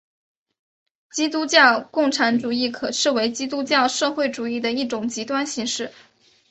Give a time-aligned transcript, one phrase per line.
[1.11, 5.91] 基督教共产主义可视为基督教社会主义的一种极端形式。